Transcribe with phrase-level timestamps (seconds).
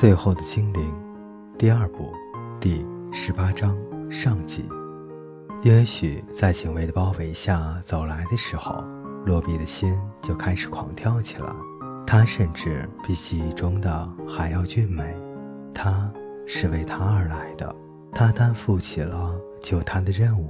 [0.00, 0.94] 最后的精灵，
[1.58, 2.12] 第二部，
[2.60, 3.76] 第十八章
[4.08, 4.64] 上集。
[5.64, 8.84] 也许在警卫的包围下走来的时候，
[9.26, 9.92] 洛比的心
[10.22, 11.52] 就开始狂跳起来。
[12.06, 15.16] 她甚至比记忆中的还要俊美。
[15.74, 16.08] 他
[16.46, 17.74] 是为他而来的，
[18.14, 20.46] 他担负起了救他的任务。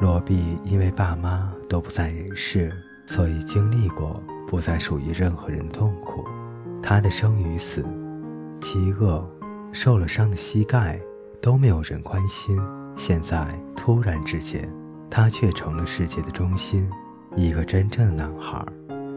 [0.00, 2.72] 罗比因为爸妈都不在人世，
[3.04, 6.24] 所以经历过不再属于任何人的痛苦。
[6.82, 7.84] 他的生与死。
[8.64, 9.22] 饥饿、
[9.72, 10.98] 受了伤的膝盖
[11.38, 12.58] 都没有人关心。
[12.96, 13.46] 现在
[13.76, 14.66] 突然之间，
[15.10, 16.90] 他却成了世界的中心，
[17.36, 18.64] 一个真正的男孩，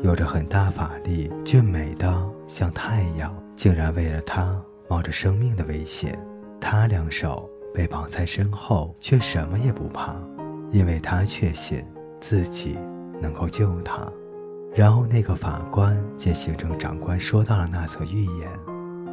[0.04, 6.20] 有着很大法力，俊美的像太阳，竟然为了他冒着生命的危险。
[6.60, 10.14] 他两手被绑在身后，却什么也不怕，
[10.74, 11.86] 因为他确信
[12.20, 12.78] 自己
[13.22, 14.06] 能够救他。
[14.76, 18.50] 然后那个法官见行政长官说到了那则预言。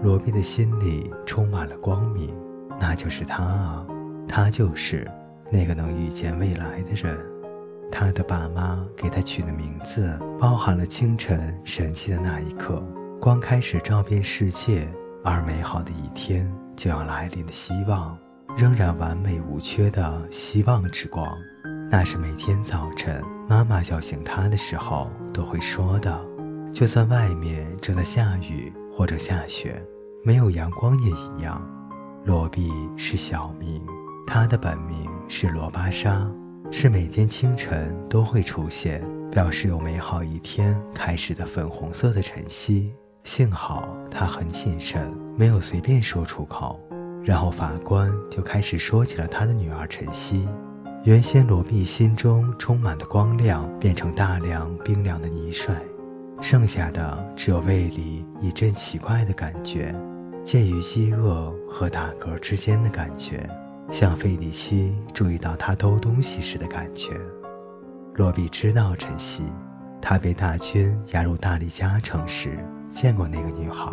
[0.05, 2.36] 罗宾的心里充满了光明，
[2.78, 3.86] 那就是他啊，
[4.28, 5.10] 他就是
[5.50, 7.19] 那个能预见未来的人。
[7.91, 12.86] 他的爸妈给他取的名字，包含了清晨神奇的那一刻，
[13.19, 14.86] 光开始照遍世界，
[15.25, 18.14] 而美好的一天就要来临的希望，
[18.58, 21.34] 仍然完美无缺的希望之光。
[21.91, 26.20] 那是每天早晨妈妈叫醒他的时候都会说的，
[26.70, 29.82] 就算外面正在下雨或者下雪。
[30.25, 31.62] 没有阳光也一样。
[32.25, 33.84] 罗比是小名，
[34.27, 36.27] 他的本名是罗巴莎，
[36.70, 42.94] 是每天清晨都会出现，表示有美好一天开始的粉红色的晨曦。
[43.25, 46.81] 幸好他很谨慎，没有随便说出口。
[47.22, 50.48] 然后法官就开始说起了他的女儿晨曦。
[51.05, 55.75] 原先罗比心中充满的光亮，变成大量冰凉的泥水，
[56.41, 59.94] 剩下的只有胃里一阵奇怪的感觉。
[60.45, 63.49] 介于饥饿和打嗝之间的感觉，
[63.91, 67.12] 像费里西注意到他偷东西时的感觉。
[68.15, 69.43] 罗比知道晨曦，
[70.03, 72.59] 他被大军押入大利加城时
[72.91, 73.91] 见过那个女孩。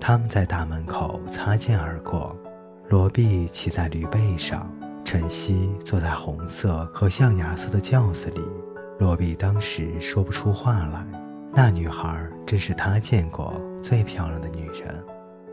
[0.00, 2.34] 他们在大门口擦肩而过。
[2.88, 4.72] 罗比骑在驴背上，
[5.04, 8.40] 晨曦坐在红色和象牙色的轿子里。
[9.00, 11.04] 罗比当时说不出话来。
[11.52, 15.04] 那女孩真是他见过最漂亮的女人。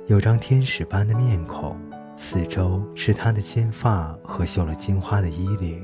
[0.08, 1.76] 有张天使般的面孔，
[2.16, 5.84] 四周是她的金发和绣了金花的衣领，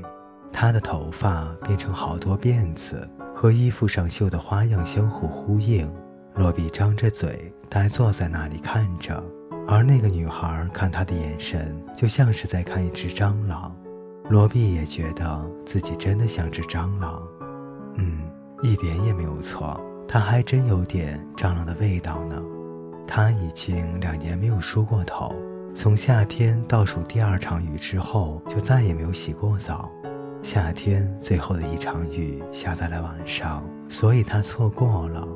[0.52, 5.92] 她的头发变成好多辫子，和衣服上绣的花样相互呼应。
[6.36, 9.20] 罗比张着嘴，呆坐在那里看着，
[9.66, 13.74] 而那个女孩看他的眼神，就像是在看一只蟑螂。
[14.30, 17.20] 罗比也觉得自己真的像只蟑螂，
[17.96, 18.20] 嗯，
[18.62, 22.40] 一点也没有错，他还真有点蟑螂的味道呢。
[23.14, 25.34] 他已经两年没有梳过头，
[25.74, 29.92] 从夏天倒数第二场雨之后，就再也没有洗过澡。
[30.42, 35.28] 夏天最后的一场雨下在了晚上，所以他错过了。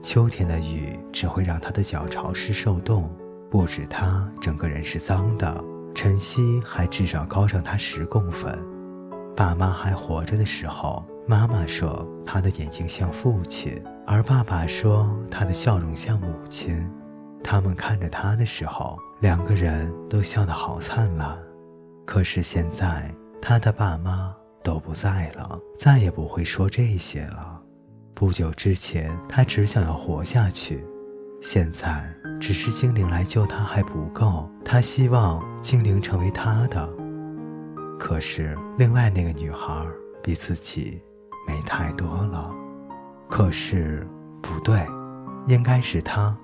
[0.00, 3.14] 秋天的雨只会让他的脚潮湿受冻，
[3.50, 5.62] 不止他整个人是脏的，
[5.94, 8.58] 晨曦还至少高上他十公分。
[9.36, 16.90] 爸妈还活着的时候，妈妈说他的眼睛像父亲，而爸爸说他的笑容像母亲。
[17.42, 21.38] 他们看着他的时候，两个人都笑得好灿烂。
[22.06, 27.60] 可是现在，他的爸妈都不在了，再也不会说这些了。
[28.14, 30.84] 不久之前，他只想要活下去，
[31.40, 32.04] 现在
[32.40, 36.88] 只是精灵来救他还不够，他希望精灵成为他的。
[37.98, 39.86] 可是另外那个女孩
[40.22, 41.00] 比自己
[41.46, 42.50] 美太多了。
[43.28, 44.06] 可是
[44.42, 44.84] 不对，
[45.46, 46.36] 应该是他。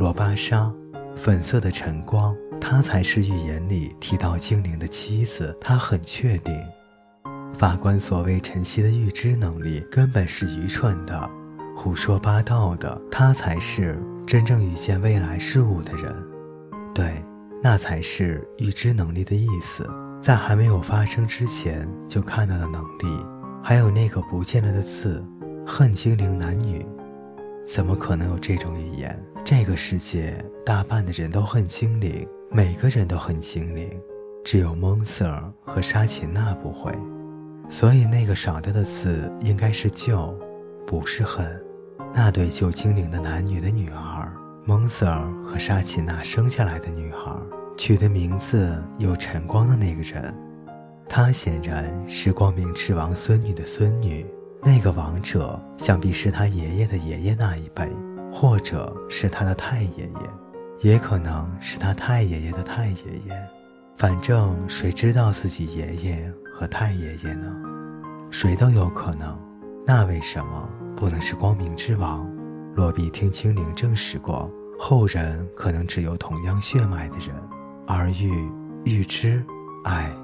[0.00, 0.72] 罗巴莎，
[1.14, 5.54] 粉色的晨光，她才是预言里提到精灵的妻子。
[5.60, 6.58] 他很确定，
[7.58, 11.30] 法官所谓晨曦的预知能力根本是愚蠢的、
[11.76, 12.98] 胡说八道的。
[13.10, 16.16] 他才是真正预见未来事物的人。
[16.94, 17.22] 对，
[17.62, 19.86] 那才是预知能力的意思，
[20.18, 23.26] 在还没有发生之前就看到的能力。
[23.62, 25.22] 还有那个不见了的字，
[25.66, 26.86] 恨精灵男女。
[27.72, 29.16] 怎么可能有这种语言？
[29.44, 33.88] 这个世界大半的人都恨精灵，每个人都恨精灵，
[34.44, 36.92] 只有蒙瑟尔和沙琴娜不会。
[37.68, 40.36] 所以那个少掉的字应该是救，
[40.84, 41.46] 不是恨。
[42.12, 44.32] 那对救精灵的男女的女儿，
[44.64, 47.32] 蒙瑟尔和沙琴娜生下来的女孩，
[47.76, 50.34] 取的名字有晨光的那个人，
[51.08, 54.26] 她显然是光明之王孙女的孙女。
[54.62, 57.90] 那个王者想必是他爷爷的爷爷那一辈，
[58.30, 60.30] 或者是他的太爷爷，
[60.80, 62.94] 也可能是他太爷爷的太爷
[63.26, 63.48] 爷。
[63.96, 67.54] 反正谁知道自己爷爷和太爷爷呢？
[68.30, 69.38] 谁都有可能。
[69.86, 72.28] 那为什么不能是光明之王？
[72.74, 77.34] 罗比听精灵证实过，后人可能只有同样血脉的人。
[77.86, 78.30] 而预
[78.84, 79.44] 预知
[79.84, 80.14] 爱，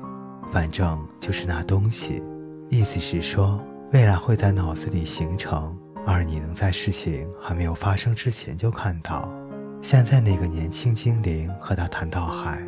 [0.52, 2.22] 反正就是那东西。
[2.68, 3.60] 意思是说，
[3.92, 9.32] 未来会在脑子里形成，而你能在事情还没有发生之前就看到。
[9.80, 12.60] 现在那个年轻精灵和他谈到海。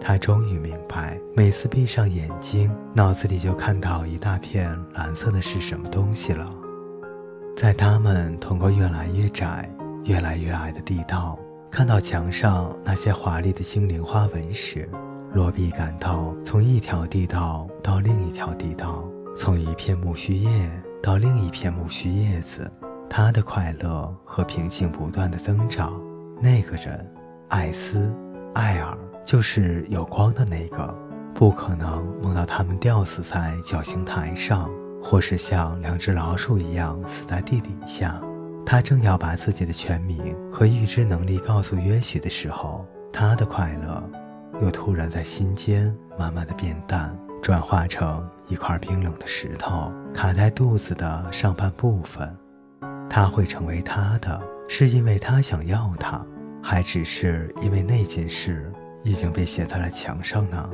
[0.00, 6.50] 他终于明白，每次闭上眼睛，脑子里就看到一大片蓝色的是什么东西了。
[7.54, 9.70] 在他们通过越来越窄、
[10.04, 11.38] 越来越矮的地道，
[11.70, 14.88] 看到墙上那些华丽的精灵花纹时，
[15.34, 19.04] 罗比感到从一条地道到另一条地道，
[19.34, 20.70] 从一片苜蓿叶
[21.02, 22.70] 到另一片苜蓿叶子，
[23.08, 25.92] 他的快乐和平静不断的增长。
[26.40, 27.08] 那个人，
[27.48, 28.12] 艾斯，
[28.54, 28.96] 艾尔。
[29.24, 30.92] 就是有光的那个，
[31.32, 34.68] 不可能梦到他们吊死在绞刑台上，
[35.00, 38.20] 或是像两只老鼠一样死在地底下。
[38.66, 44.02] 他正要把自己的全名和预知能力告诉约许的时候，他的快乐
[44.60, 52.34] 又突然在心间慢慢的变淡，转化成一块冰冷的石头卡在肚子的上半部分。
[53.10, 56.24] 他会成为他的，是因为他想要他，
[56.62, 58.72] 还只是因为那件事？
[59.02, 60.70] 已经被写在了墙上呢。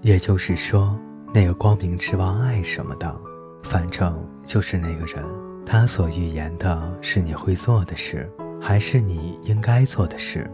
[0.00, 0.98] 也就是说，
[1.32, 3.16] 那个光明之王爱什么的，
[3.62, 5.24] 反正就是那个人。
[5.64, 8.28] 他所预言的是你会做的事，
[8.60, 10.50] 还是你应该做的事？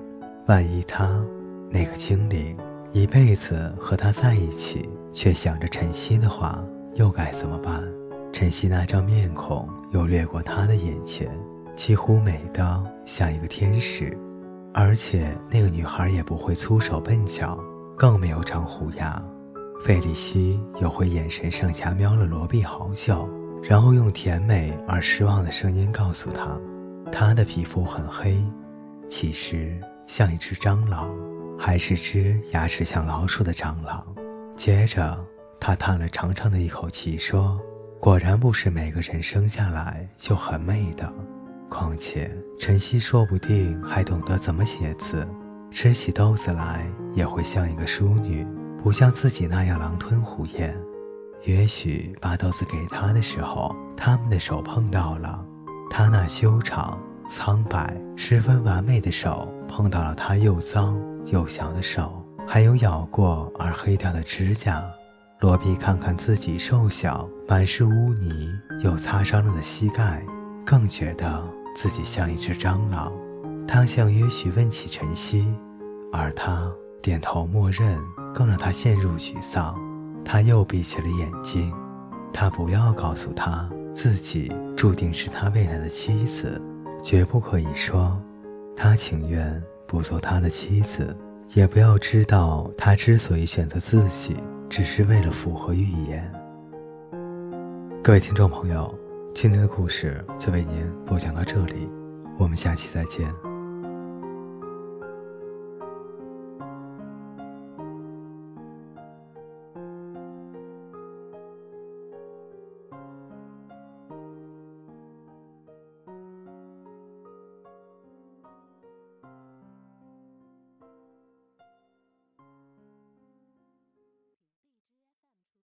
[0.47, 1.09] 万一他，
[1.71, 2.55] 那个精灵，
[2.93, 6.59] 一辈子和他在一起，却想着晨曦的话，
[6.95, 7.83] 又该怎么办？
[8.33, 11.29] 晨曦那张面孔又掠过他的眼前，
[11.77, 14.17] 几乎美得像一个天使。
[14.73, 17.59] 而且那个女孩也不会粗手笨脚，
[17.97, 19.23] 更没有长胡牙。
[19.85, 23.29] 费里西又会眼神上下瞄了罗比好久，
[23.63, 26.59] 然后用甜美而失望的声音告诉他，
[27.13, 28.43] 她的皮肤很黑，
[29.09, 31.09] 其实像一只蟑螂，
[31.59, 34.07] 还是只牙齿像老鼠的蟑螂。
[34.57, 35.19] 接着
[35.61, 37.61] 他叹了长长的一口气，说
[38.01, 41.13] ：“果然不是每个人生下来就很美的。”
[41.69, 45.27] 况且晨曦说不定还懂得怎么写字，
[45.71, 48.47] 吃起豆子来也会像一个淑女，
[48.83, 50.75] 不像自己那样狼吞虎咽。
[51.45, 55.45] 也许把豆子给他的时候，他们的手碰到了，
[55.91, 60.99] 他那修长、苍白、十分完美的手碰到了他又脏
[61.31, 64.85] 幼小的手，还有咬过而黑掉的指甲。
[65.41, 68.53] 罗比看看自己瘦小、满是污泥
[68.83, 70.23] 又擦伤了的膝盖，
[70.65, 71.43] 更觉得。
[71.77, 73.13] 自己像一只蟑螂，
[73.65, 75.55] 他向约许问起晨曦，
[76.13, 76.69] 而他
[77.01, 77.97] 点头默认，
[78.35, 79.79] 更让他陷入沮丧。
[80.25, 81.73] 他又闭起了眼睛。
[82.33, 86.61] 他不要告诉他自己注定是他未来的妻子，
[87.01, 88.21] 绝不可以说
[88.77, 91.17] 他情愿不做他的妻子，
[91.55, 94.37] 也不要知道他之所以选择自己，
[94.69, 96.31] 只是为了符合预言。
[98.05, 98.95] 各位听众朋友。
[99.35, 101.89] 今天的故事就为您播讲到这里，
[102.39, 103.33] 我们下期再见。